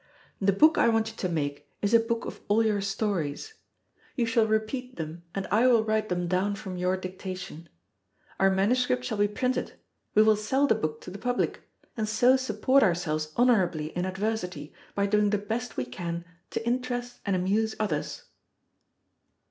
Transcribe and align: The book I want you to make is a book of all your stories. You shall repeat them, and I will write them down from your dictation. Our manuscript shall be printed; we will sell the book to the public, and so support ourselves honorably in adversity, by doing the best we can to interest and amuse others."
The 0.39 0.51
book 0.51 0.79
I 0.79 0.89
want 0.89 1.11
you 1.11 1.17
to 1.17 1.29
make 1.29 1.69
is 1.83 1.93
a 1.93 1.99
book 1.99 2.25
of 2.25 2.41
all 2.47 2.65
your 2.65 2.81
stories. 2.81 3.53
You 4.15 4.25
shall 4.25 4.47
repeat 4.47 4.95
them, 4.95 5.21
and 5.35 5.45
I 5.51 5.67
will 5.67 5.83
write 5.83 6.09
them 6.09 6.27
down 6.27 6.55
from 6.55 6.75
your 6.75 6.97
dictation. 6.97 7.69
Our 8.39 8.49
manuscript 8.49 9.03
shall 9.05 9.19
be 9.19 9.27
printed; 9.27 9.73
we 10.15 10.23
will 10.23 10.35
sell 10.35 10.65
the 10.65 10.73
book 10.73 11.01
to 11.01 11.11
the 11.11 11.19
public, 11.19 11.69
and 11.95 12.09
so 12.09 12.35
support 12.35 12.81
ourselves 12.81 13.31
honorably 13.35 13.91
in 13.95 14.05
adversity, 14.07 14.73
by 14.95 15.05
doing 15.05 15.29
the 15.29 15.37
best 15.37 15.77
we 15.77 15.85
can 15.85 16.25
to 16.49 16.65
interest 16.65 17.19
and 17.23 17.35
amuse 17.35 17.75
others." 17.79 18.23